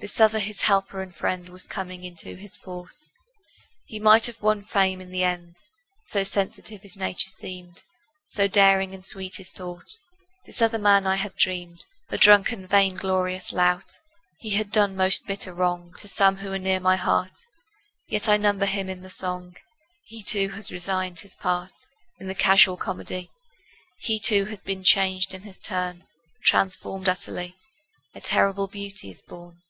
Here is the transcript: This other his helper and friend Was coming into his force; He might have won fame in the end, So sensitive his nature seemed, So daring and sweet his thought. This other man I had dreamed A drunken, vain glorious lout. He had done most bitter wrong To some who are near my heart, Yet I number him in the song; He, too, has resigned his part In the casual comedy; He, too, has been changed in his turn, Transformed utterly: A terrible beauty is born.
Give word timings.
This 0.00 0.18
other 0.18 0.40
his 0.40 0.62
helper 0.62 1.00
and 1.00 1.14
friend 1.14 1.48
Was 1.48 1.68
coming 1.68 2.02
into 2.02 2.34
his 2.34 2.56
force; 2.56 3.08
He 3.86 4.00
might 4.00 4.26
have 4.26 4.42
won 4.42 4.64
fame 4.64 5.00
in 5.00 5.10
the 5.12 5.22
end, 5.22 5.62
So 6.08 6.24
sensitive 6.24 6.82
his 6.82 6.96
nature 6.96 7.30
seemed, 7.30 7.84
So 8.26 8.48
daring 8.48 8.94
and 8.94 9.04
sweet 9.04 9.36
his 9.36 9.50
thought. 9.52 9.86
This 10.44 10.60
other 10.60 10.76
man 10.78 11.06
I 11.06 11.14
had 11.14 11.36
dreamed 11.36 11.84
A 12.08 12.18
drunken, 12.18 12.66
vain 12.66 12.96
glorious 12.96 13.52
lout. 13.52 13.98
He 14.40 14.50
had 14.56 14.72
done 14.72 14.96
most 14.96 15.24
bitter 15.24 15.54
wrong 15.54 15.94
To 15.98 16.08
some 16.08 16.38
who 16.38 16.52
are 16.52 16.58
near 16.58 16.80
my 16.80 16.96
heart, 16.96 17.38
Yet 18.08 18.28
I 18.28 18.36
number 18.38 18.66
him 18.66 18.88
in 18.88 19.02
the 19.02 19.08
song; 19.08 19.54
He, 20.06 20.24
too, 20.24 20.48
has 20.48 20.72
resigned 20.72 21.20
his 21.20 21.34
part 21.36 21.70
In 22.18 22.26
the 22.26 22.34
casual 22.34 22.76
comedy; 22.76 23.30
He, 23.98 24.18
too, 24.18 24.46
has 24.46 24.62
been 24.62 24.82
changed 24.82 25.32
in 25.32 25.42
his 25.42 25.60
turn, 25.60 26.08
Transformed 26.42 27.08
utterly: 27.08 27.54
A 28.16 28.20
terrible 28.20 28.66
beauty 28.66 29.08
is 29.08 29.22
born. 29.22 29.62